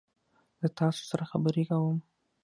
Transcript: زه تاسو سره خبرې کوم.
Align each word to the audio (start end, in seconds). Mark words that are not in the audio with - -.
زه 0.59 0.67
تاسو 0.79 1.01
سره 1.09 1.23
خبرې 1.31 1.63
کوم. 1.69 1.97